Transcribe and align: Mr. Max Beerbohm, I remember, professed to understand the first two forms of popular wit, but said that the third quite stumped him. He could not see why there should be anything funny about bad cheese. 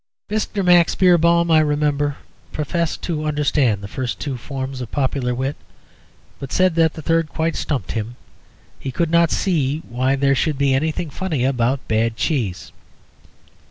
Mr. 0.31 0.65
Max 0.65 0.95
Beerbohm, 0.95 1.51
I 1.51 1.59
remember, 1.59 2.17
professed 2.51 3.03
to 3.03 3.25
understand 3.25 3.81
the 3.83 3.87
first 3.87 4.19
two 4.19 4.35
forms 4.35 4.81
of 4.81 4.89
popular 4.91 5.35
wit, 5.35 5.55
but 6.39 6.51
said 6.51 6.73
that 6.73 6.95
the 6.95 7.03
third 7.03 7.29
quite 7.29 7.55
stumped 7.55 7.91
him. 7.91 8.15
He 8.79 8.91
could 8.91 9.11
not 9.11 9.29
see 9.29 9.83
why 9.87 10.15
there 10.15 10.33
should 10.33 10.57
be 10.57 10.73
anything 10.73 11.11
funny 11.11 11.45
about 11.45 11.87
bad 11.87 12.15
cheese. 12.17 12.71